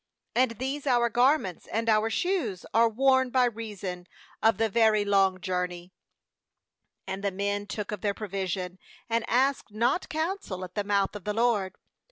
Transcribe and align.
And 0.33 0.53
these 0.57 0.87
our 0.87 1.11
garments 1.11 1.67
and 1.67 1.87
our 1.87 2.09
shoes 2.09 2.65
are 2.73 2.89
worn 2.89 3.29
by 3.29 3.45
reason 3.45 4.07
of 4.41 4.57
the 4.57 4.67
very 4.67 5.05
long 5.05 5.39
journey/ 5.39 5.93
14And 7.07 7.21
the 7.21 7.29
men 7.29 7.67
took 7.67 7.91
of 7.91 8.01
their 8.01 8.15
provision, 8.15 8.79
and 9.11 9.23
asked 9.29 9.71
not 9.71 10.09
counsel 10.09 10.63
at 10.63 10.73
the 10.73 10.83
mouth 10.83 11.15
of 11.15 11.23
the 11.23 11.33
LOBD. 11.35 11.73